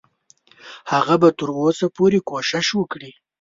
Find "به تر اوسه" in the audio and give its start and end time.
1.21-1.87